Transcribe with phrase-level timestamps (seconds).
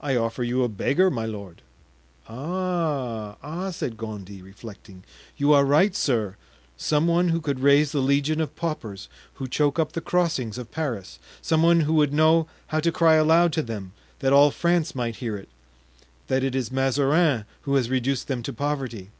[0.00, 1.60] "I offer you a beggar, my lord."
[2.26, 3.36] "Ah!
[3.42, 5.04] ah!" said Gondy, reflecting,
[5.36, 6.36] "you are right, sir;
[6.78, 10.70] some one who could raise the legion of paupers who choke up the crossings of
[10.72, 14.94] Paris; some one who would know how to cry aloud to them, that all France
[14.94, 15.50] might hear it,
[16.28, 19.10] that it is Mazarin who has reduced them to poverty."